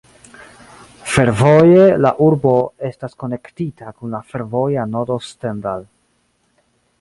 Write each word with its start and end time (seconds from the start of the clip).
Fervoje 1.15 1.83
la 2.05 2.11
urbo 2.27 2.53
estas 2.89 3.13
konektita 3.25 3.93
kun 3.99 4.17
la 4.17 4.23
fervoja 4.33 4.87
nodo 4.95 5.19
Stendal. 5.27 5.87